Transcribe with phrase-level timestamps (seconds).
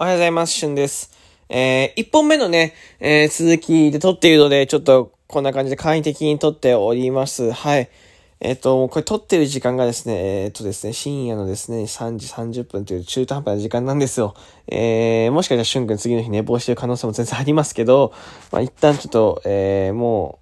[0.00, 0.52] おはようございます。
[0.52, 1.10] しゅんです。
[1.48, 7.50] えー、一本目のね、えー、続きで撮っているので、ちょっとこんな感じで簡易的に撮っております。
[7.50, 7.90] はい。
[8.38, 14.36] えっ、ー、と、これ撮ってる時間がですね、えっ、ー、とですね、深夜のですね、3時30分という中途半端な時間なんですよ。
[14.68, 18.12] えー、もしかしたらしゅんくん次の日寝坊してる可能性も全然ありますけど、
[18.52, 20.38] まあ、一旦ちょっと、えー、も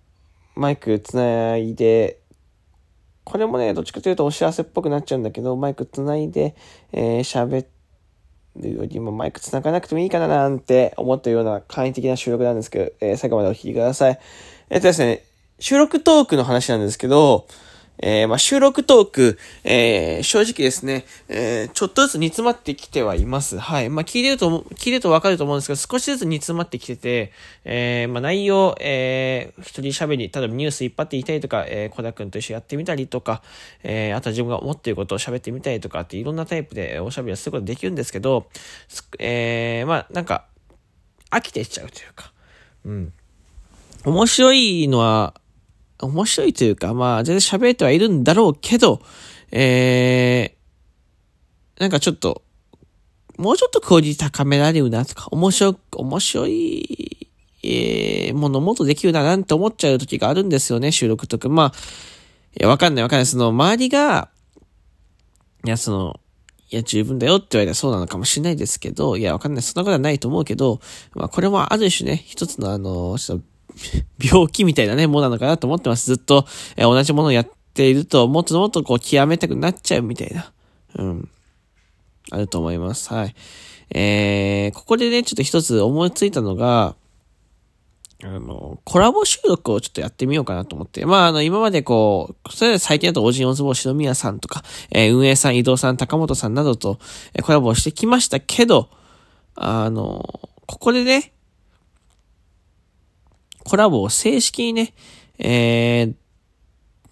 [0.54, 2.18] う、マイクつないで、
[3.24, 6.54] これもね、どっちかというとお知らせっぽくなっちゃうんだけど、マイクつないで、
[6.92, 7.74] えー、喋って、
[8.56, 14.18] るよりもマイク繋がなくてもいいかななんて思ったような簡易的な収録なんですけど、えー、最後までお聞きください。
[14.70, 15.24] えっとですね、
[15.58, 17.46] 収録トークの話なんですけど、
[17.98, 23.58] えー、まあ、収録トーク、えー、正直ですね、えー、ちょっとずつ煮詰まってきてはいます。
[23.58, 23.88] はい。
[23.88, 27.32] まあ、聞いてると、聞いてるとわかると思うんですけど、少しずつ煮詰まってきてて、
[27.64, 33.42] えー、まあ、内容、えー、一人喋り、例えばニュースいっぱいって言いたいとか、えー、小田くんと一緒やってみたりとか、
[33.82, 38.48] えー、あとは自分が思っていることを喋ってみたりとかっていろんなタイプでおしゃべりをすることできるんですけど、
[39.18, 40.46] えー、まあ、なんか、
[41.30, 42.32] 飽きてきちゃうというか、
[42.84, 43.12] うん。
[44.04, 45.34] 面白いのは、
[46.00, 49.00] 面白いというか、まあ、全然喋れてはいるんだろうけど、
[49.50, 52.42] えー、なんかちょっと、
[53.38, 57.28] もうちょっとクオリティ高められるなとか、面白、面白い、
[57.62, 61.48] えー、ものもっとできるななんて思っちゃう時があるんですよね、収録とか。
[61.48, 61.72] まあ、
[62.58, 63.26] いや、わかんないわかんない。
[63.26, 64.30] その、周りが、
[65.64, 66.20] いや、その、
[66.70, 69.62] いや、十分だよって言われたらそうなのかもしれないですけど、いや、わかんない。
[69.62, 70.80] そんなことはないと思うけど、
[71.14, 73.44] まあ、これもある種ね、一つのあの、ちょっと、
[74.22, 76.06] 病気みたいなね、ものなのかなと思ってます。
[76.06, 76.46] ずっと、
[76.76, 80.52] え、同じものをやっていると、もっともっとこう、極めたくなっちゃうみたいな。
[80.96, 81.28] うん。
[82.30, 83.12] あると思います。
[83.12, 83.34] はい。
[83.90, 86.96] えー、ここでね、ちょっと一つ思いついたのが、
[88.24, 91.04] あの、コラボ収録をちょっとやってみようかなと思って。
[91.04, 96.98] まあ、あの、今までこう、それで最近だとオジンオズボーミヤさんとか、えー、運営さん、移動さん、高本さんなどと、
[97.34, 98.88] えー、コラボしてきましたけど、
[99.54, 101.32] あの、ここでね、
[103.66, 104.94] コラボを正式にね、
[105.38, 106.14] えー、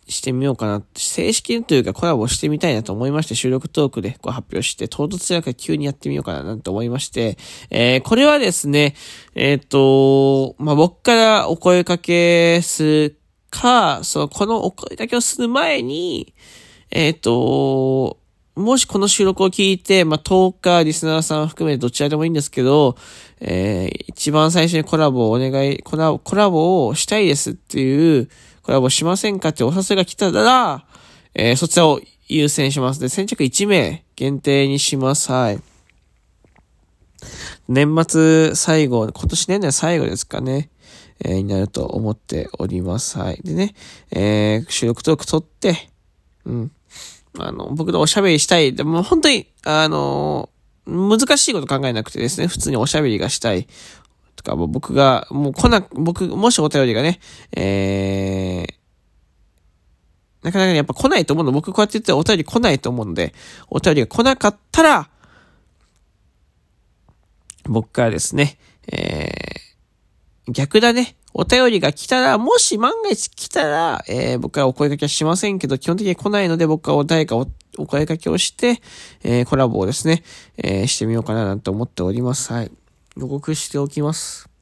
[0.06, 0.82] してみようかな。
[0.94, 7.36] 正式にというかコラボしてみたいなと思いまして、収録トークでこう発表して、唐突だから急にやってみようかななんて思いまして、
[7.70, 8.94] えー、これはですね、
[9.34, 13.18] えっ、ー、と、まあ、僕からお声かけする
[13.50, 16.34] か、そう、このお声かけをする前に、
[16.92, 18.18] えっ、ー、と、
[18.56, 22.96] もしこの収録を聞いて、まあ、10日、リスナーさん含めてどちらでもいいんですけど、
[23.40, 28.28] えー、一番最初にコラボをお願い、コラボ、コラボをしたいですっていう、
[28.62, 30.86] コラボしませんかってお誘いが来たら、
[31.34, 33.00] えー、そちらを優先します。
[33.00, 35.32] で、先着1名限定にします。
[35.32, 35.60] はい。
[37.68, 40.70] 年末最後、今年年内最後ですかね。
[41.24, 43.18] えー、になると思っております。
[43.18, 43.40] はい。
[43.42, 43.74] でね、
[44.12, 45.90] えー、収録トーク撮って、
[46.44, 46.72] うん。
[47.38, 48.74] あの、僕のおしゃべりしたい。
[48.74, 50.50] でも本当に、あの、
[50.86, 53.66] 難しいこと考えなくてですね、普通におしゃべりがしたい。
[54.36, 57.20] とか、もう僕が、もう来な、僕、もしお便りがね、
[57.56, 58.74] えー、
[60.44, 61.52] なかなかやっぱ来ないと思うの。
[61.52, 63.34] 僕こうやって言ってお便り来ないと思うので、
[63.68, 65.08] お便りが来なかったら、
[67.64, 68.58] 僕からですね、
[68.92, 71.16] えー、逆だね。
[71.34, 78.80] お便りが来たら、もし万が一来たら、えー、僕はお声掛けはしませんけど、基本的に来ないので僕はお誰かおお声掛けをして、
[79.24, 80.22] えー、コラボをですね、
[80.56, 82.52] えー、してみようかななんて思っております。
[82.52, 82.70] はい。
[83.16, 84.53] 予告しておきます。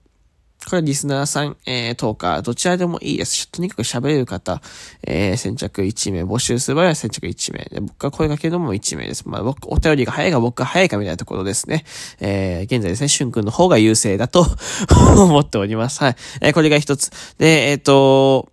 [0.69, 3.49] これリスナーさん、えー、トーカー、どちらでもいいです。
[3.51, 4.63] とにかく喋れる方、
[5.07, 7.65] えー、先着1名、募集する場合は先着1名。
[7.65, 9.29] で僕が声かけるのも1名です。
[9.29, 11.85] まあ、僕、お便りが早いか僕が早いかみたいなところですね。
[12.21, 14.47] えー、現在ですね、しゅんくんの方が優勢だと
[15.17, 16.01] 思っております。
[16.01, 16.17] はい。
[16.41, 17.11] えー、これが一つ。
[17.39, 18.49] で、えっ、ー、と、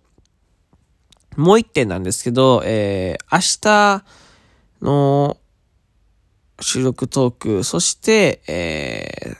[1.36, 4.04] もう一点なんですけど、えー、明日
[4.82, 5.36] の
[6.60, 9.36] 収録トーク、そして、えー、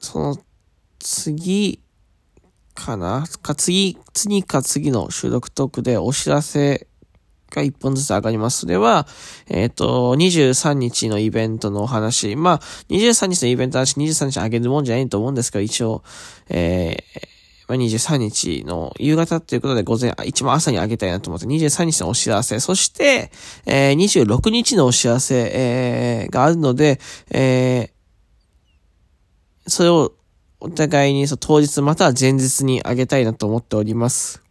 [0.00, 0.36] その
[1.00, 1.80] 次
[2.74, 3.24] かな？
[3.42, 6.86] か次、次か次の収録トークでお知らせ
[7.50, 8.60] が1本ずつ上がります。
[8.60, 9.06] それは、
[9.48, 12.36] えっ、ー、と、23日のイベントのお話。
[12.36, 12.58] まあ、
[12.90, 16.02] 23日のイベントの話、23日上げるもんじゃないと思うんですけど、一応、
[16.48, 17.30] えー、
[17.68, 23.30] ま、23日の夕方っていうことで午前、一番朝に上げたいなと思って、23日のお知らせ、そして、
[23.66, 27.00] えー、26日のお知らせ、えー、があるので、
[27.30, 30.12] えー、それを
[30.60, 34.42] お互いにそう当日または前日にあげたいなと思っております。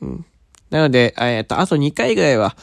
[0.00, 0.24] うん。
[0.70, 2.56] なので、えっと、あと2回ぐらいは、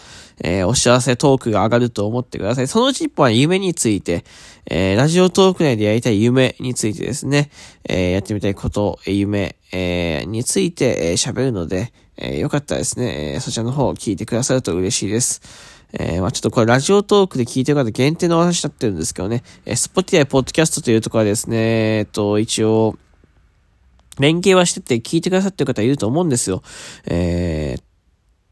[0.44, 2.68] えー、お知らせトークが上がると思ってください。
[2.68, 4.24] そのうち一本は夢について、
[4.66, 7.50] えー、ラジオトーク内でやりたい夢についてですね、
[7.84, 15.77] えー、やってみたいこと、夢、えー、について喋、えー、るので、えー、よかったらですね、え、そちらの方を聞いてくださると嬉しいです。
[16.00, 22.98] えー、まあちょっとこれラジオトークで聞いてる方限定のお話になってるんですけどね、えー、Spotify Podcast というところはですね、えっと、一応、
[24.20, 26.62] 連携はしてて聞いてくださってる方いると思うんですよ。
[27.06, 27.82] えー、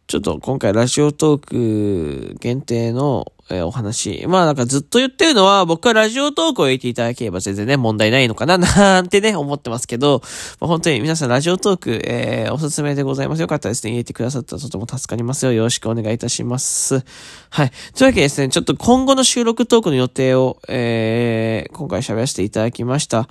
[0.08, 4.26] ちょっと今回ラジオトーク限定の、えー、お話。
[4.28, 10.22] まあなんかずっと言ってるのは僕はラジオトークを入れていただければ全然ね、問題ないのかななんてね、思ってますけど、
[10.60, 13.42] まあ、本当に皆さんラジオトーク、えー、おすすめでございます。
[13.42, 13.92] よかったですね。
[13.92, 15.54] 入れてくださったらとても助かりますよ。
[15.54, 17.04] よろしくお願いいたします。
[17.52, 17.72] はい。
[17.96, 23.30] というわけでですね、ちょっと今後の収録トークの予定を、えー、今回喋らせていただきました。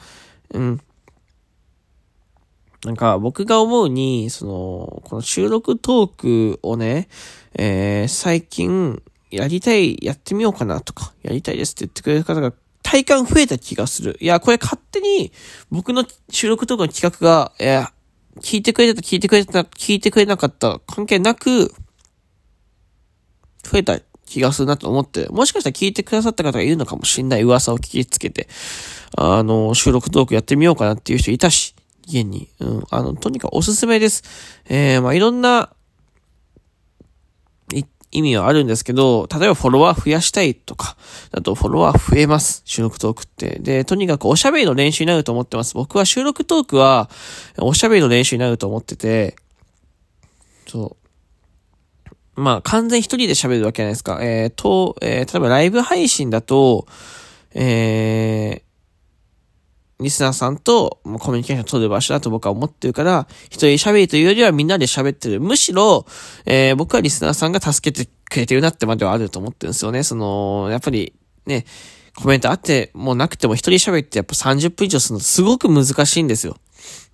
[0.53, 0.81] うん。
[2.85, 6.11] なんか僕が思うに、その、この収録トー
[6.55, 7.09] クをね、
[7.55, 9.03] えー、最近
[9.35, 12.53] やりたい、やってみようかなとか、やりたいですって言ってくれる方が
[12.83, 14.17] 体感増えた気がする。
[14.21, 15.33] いや、これ勝手に
[15.71, 17.93] 僕の収録トークの企画が、いや、
[18.41, 21.75] 聞いてくれた、聞いてくれた、聞いてくれなかった関係なく、
[23.65, 28.49] 増えた気がするなと思って、もしかしたら聞いてくださった方がいるのかもしんない噂を聞きつけて、
[29.17, 31.75] あの、収録トークやってみようかなっていう人いたし、
[32.07, 32.51] 現に。
[32.61, 32.85] うん。
[32.91, 34.23] あの、とにかくおすすめです。
[34.67, 35.71] えー、まあ、いろんな、
[38.15, 40.97] 意味はあるんですけど、例えばフォロワー増やしたいとか、
[41.33, 42.63] だとフォロワー増えます。
[42.65, 43.59] 収録トークって。
[43.61, 45.75] で、とにかくおしゃべりの練習になると思ってます。
[45.75, 47.11] 僕は収録トークは、
[47.59, 49.37] おしゃべりの練習になると思ってて、
[50.67, 50.97] そ
[52.37, 52.41] う。
[52.41, 54.19] まあ、完全一人で喋るわけじゃないですか。
[54.23, 56.87] えー、と、えー、例えばライブ配信だと、
[57.55, 58.64] えー、
[60.05, 65.41] リスナーさんとコミュニケーションを取る場所だと僕は思ってるから、一人喋りというよりはみんなで喋ってる。
[65.41, 66.07] むしろ、
[66.47, 70.03] えー、僕はリスナーさんが助けてくれてるなってまではあると思ってるんですよね。
[70.03, 71.15] その、やっぱり、
[71.47, 71.65] ね、
[72.17, 76.57] コメントあってもなくても一人喋ってやっぱ30分以上するのすごく難しいんですよ。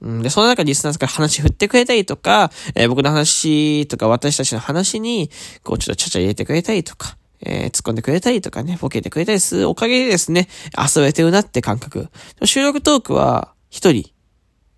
[0.02, 5.30] うん、で、その中リスナーさんから話振ってくれたりとか、えー、僕の話とか私たちの話に、
[5.62, 12.08] こうちょっとちゃちゃ入れてくれたりとか、えー、突っ込んでくれたりとかね、ボケてくれたりするおかげでですね、遊べてるなって感覚。
[12.44, 14.10] 収録トークは、一人、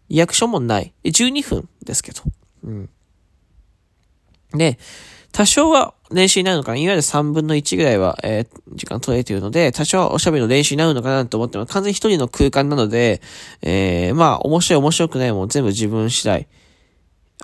[0.09, 0.93] リアクションもない。
[1.05, 2.23] 12分ですけど。
[2.65, 2.91] うん。
[4.55, 4.79] で、
[5.33, 6.77] 多少は練習になるのかな。
[6.77, 13.23] いわゆる3分の1ぐらいは、えー、時間取れているので、多少はおしゃべりの練習になるのかなと思っても、完全に一人の空間なので、
[13.63, 16.47] えー、まあ、面白い面白くないもん全部自分次第。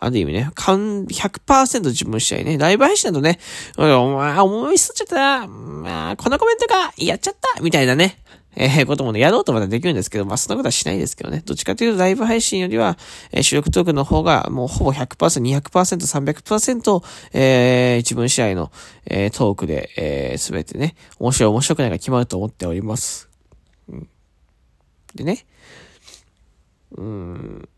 [0.00, 2.59] ある意味ね、かん100%自分次第ね。
[2.59, 3.39] ライブ配信だとね、
[3.77, 3.83] お
[4.17, 5.47] 前、思いすっちゃった。
[5.47, 8.19] まあ、このコメントがやっちゃったみたいなね。
[8.61, 11.43] えー、こともね、やろうとまでできるんですけど、まあ、そんなことはしないですけどね。
[11.45, 12.99] どっちかというと、ライブ配信よりは、
[13.31, 15.17] えー、主力トークの方が、もうほぼ100%、
[15.61, 17.05] 200%、300%、
[17.35, 18.73] えー、自分試合の、
[19.06, 23.29] えー、トークで、えー、すべてね、面白い面白くないが決まると思っております。
[23.89, 24.09] うん。
[25.15, 25.47] でね、
[26.97, 27.69] うん。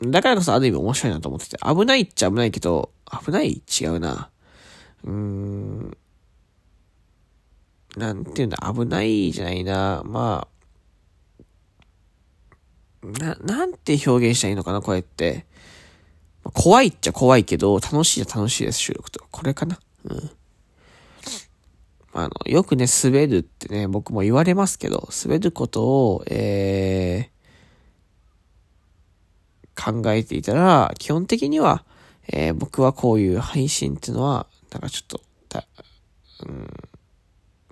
[0.00, 2.92] だからこそある意味面白いなと思ってて、危ないっちゃ危ないけど、
[3.24, 4.30] 危ない違うな。
[5.04, 5.96] うーん。
[7.96, 10.02] なんていうんだ、危ないじゃないな。
[10.04, 10.46] ま
[13.02, 15.46] あ、な、なんて表現したらいいのかな、これって。
[16.54, 19.26] 怖いっちゃ怖いけど、楽しいっちゃ楽しいです、収録とか。
[19.30, 19.78] これかな。
[20.04, 20.30] うん。
[22.12, 27.37] あの、よくね、滑るってね、僕も言われますけど、滑ることを、えー、
[29.78, 31.84] 考えていたら、基本的には、
[32.26, 35.64] えー、僕はこういう配信っていうのは、なんかちょっと、だ、
[36.46, 36.66] うん、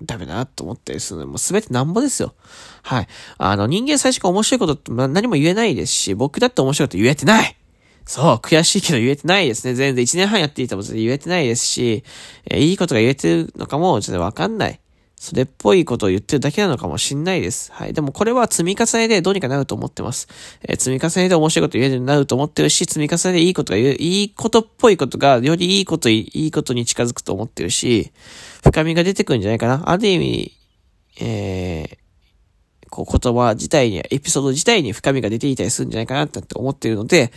[0.03, 2.35] ダメだなと思ったりするのもうすべてなんぼですよ。
[2.83, 3.09] はい。
[3.39, 7.57] あの、人間最初から面白いことって何も言えないですし、僕だって面白いこと言えてない
[8.05, 9.75] そう、悔しいけど言えてないですね。
[9.75, 12.05] 全然1年半やっていたも全然言えてないですし、
[12.49, 14.81] えー、いいことが言えてるのかもちょっとわかんない。
[15.19, 17.73] それっぽいことを言ってるだけなのかもしんないです。
[17.73, 17.95] はい。
[17.95, 20.29] でもこれは積み重ねでどうにかなると思ってます。
[20.63, 28.13] えー、積み重ねで面白いこと言えるようになると思ってるし、積み重ねでいいことが言う、いいことっぽいことが、よりいいこと、いいことに近づくと思ってるし、
[28.63, 29.89] 深みが出てくるんじゃないかな。
[29.91, 30.53] ある意味、
[31.19, 31.97] えー、
[32.91, 37.33] こう言葉自体に、エピソード自体に深みが出ていたりするんじゃないかなって思ってるので、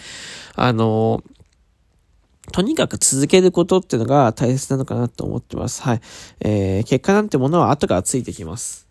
[0.56, 1.39] あのー
[2.50, 5.82] とにかく続けることっていうのが大切なのかなと思ってます。
[5.82, 6.02] はい。
[6.40, 8.88] えー、結果なんてものは後からついてきます。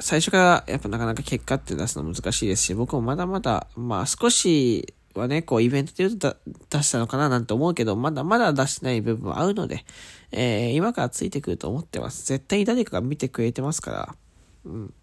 [0.00, 6.36] 最初からやっぱなかなか結果って出すの難しいですし、僕もまだまだ、まあ少しはね、こうイベントで言うと
[6.70, 9.84] 出したのかななんて思うけど、まだまだ出してない部分もあるので、
[10.32, 12.26] えー、今からついてくると思ってます。
[12.26, 14.16] 絶対に誰かが見てくれてますから。
[14.64, 14.94] うん。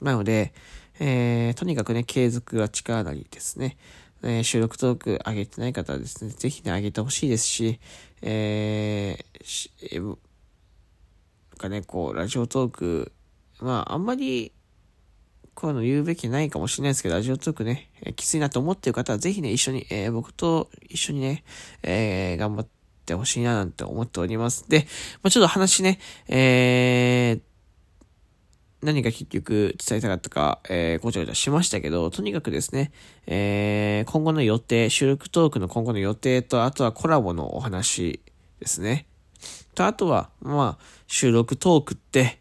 [0.00, 0.52] なので、
[1.00, 3.76] えー、とにかくね、継続は力なりですね。
[4.22, 7.80] えー、収録トーク上げてない方はですね、ぜひね、上げてほしいですし、
[8.22, 10.16] えー、し、えー、
[11.58, 13.12] かね、こう、ラジオトーク、
[13.60, 14.52] まあ、あんまり、
[15.54, 21.44] こういうの言うべきないかもしれないですけど、ラジオトークね、えー、きついなと思ってる方は、ぜひね、一緒に、えー、僕と一緒にね、
[21.82, 22.66] えー、頑張っ
[23.04, 24.68] てほしいななんて思っております。
[24.68, 24.86] で、
[25.22, 25.98] まあ、ちょっと話ね、
[26.28, 27.47] えー、
[28.82, 32.92] 何が結局伝えたかったか、えー、ごちゃごちゃしましたけど、とにかくですね、
[33.26, 38.20] えー、今後の予定、収録トークの今後の予定と、あとはコラボのお話
[38.60, 39.06] ですね。
[39.74, 42.38] と、あとは、まあ、収録トークって、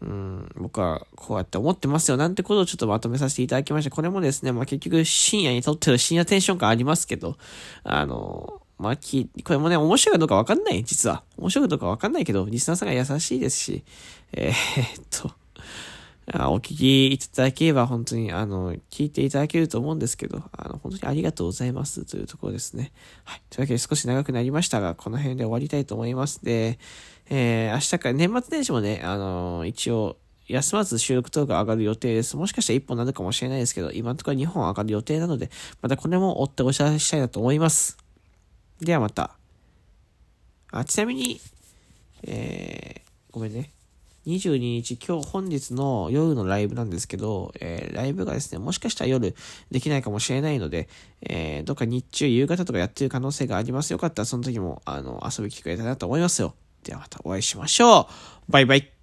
[0.00, 3.90] うん、僕はこうやって思ってますよなんてことをちょっとまとめさせていただきました。
[3.90, 7.36] これもですね、まあ結局深夜に撮ってる深夜テンション感ありますけど、
[7.82, 11.24] あの、まあ、き、これもね、面白いかどうかわかんない、実は。
[11.36, 13.82] 面白いかどうかわかんないけど、リスナーさんが優しいですし、
[14.32, 15.32] えー、っと、
[16.34, 22.92] お聞きいただければ本当に、あの、聞いていただけると思うんですけど、あの、本当にありがとうございますというところですね。
[23.24, 23.42] はい。
[23.48, 26.44] というわけで少し長くなりましたが、この辺で終わりたいと思います。
[26.44, 26.78] で、
[27.30, 30.18] えー、明日から年末年始もね、あの、一応、
[30.48, 32.36] 休まず収録動画上がる予定です。
[32.36, 37.96] もしかしたら1本なるかもしれないですけど、今のところ2本上がる予定なので、またこれも追ってお知らせしたいなと思います。
[38.80, 39.36] ではまた。
[40.72, 41.40] あ、ちなみに、
[42.22, 43.72] えー、ごめんね。
[44.28, 49.34] 22日、今日本日の夜のライブなんですけど、えー、ライブがですね、もしかしたら夜
[49.70, 50.88] できないかもしれないので、
[51.22, 53.92] えー、どっか日中、夕方とかやってる可能性があります。
[53.92, 56.54] よかったらその時も、あの、遊び来てくれたらなと思いますよ。
[56.84, 58.52] ではまたお会いしましょう。
[58.52, 58.97] バイバイ。